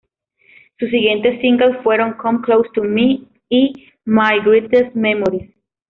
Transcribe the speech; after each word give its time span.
Sus 0.79 0.89
siguientes 0.89 1.39
singles 1.41 1.77
fueron 1.83 2.13
"Come 2.13 2.41
Close 2.41 2.67
to 2.73 2.81
Me" 2.83 3.21
y 3.49 3.89
"My 4.03 4.39
Greatest 4.43 4.95
Memories". 4.95 5.51